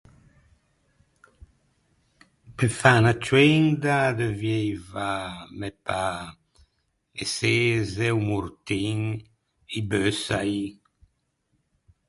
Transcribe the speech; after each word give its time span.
Pe 2.55 2.65
fâ 2.79 2.91
unna 2.99 3.13
cioenda 3.25 3.93
addeuvieiva, 4.09 5.09
me 5.59 5.69
pâ, 5.85 6.03
e 7.21 7.23
çeze, 7.35 8.07
o 8.17 8.19
mortin, 8.29 8.99
i 9.77 9.79
beussai. 9.89 10.59